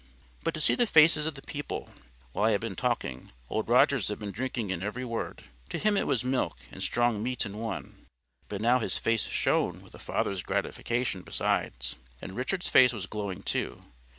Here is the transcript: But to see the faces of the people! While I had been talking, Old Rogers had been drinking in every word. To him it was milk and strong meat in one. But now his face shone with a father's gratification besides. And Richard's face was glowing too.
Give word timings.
But 0.43 0.55
to 0.55 0.59
see 0.59 0.73
the 0.73 0.87
faces 0.87 1.27
of 1.27 1.35
the 1.35 1.43
people! 1.43 1.91
While 2.31 2.45
I 2.45 2.51
had 2.53 2.61
been 2.61 2.75
talking, 2.75 3.31
Old 3.51 3.69
Rogers 3.69 4.07
had 4.07 4.17
been 4.17 4.31
drinking 4.31 4.71
in 4.71 4.81
every 4.81 5.05
word. 5.05 5.43
To 5.69 5.77
him 5.77 5.95
it 5.95 6.07
was 6.07 6.23
milk 6.23 6.57
and 6.71 6.81
strong 6.81 7.21
meat 7.21 7.45
in 7.45 7.59
one. 7.59 8.07
But 8.49 8.61
now 8.61 8.79
his 8.79 8.97
face 8.97 9.27
shone 9.27 9.83
with 9.83 9.93
a 9.93 9.99
father's 9.99 10.41
gratification 10.41 11.21
besides. 11.21 11.97
And 12.19 12.35
Richard's 12.35 12.67
face 12.67 12.93
was 12.93 13.05
glowing 13.05 13.43
too. 13.43 13.83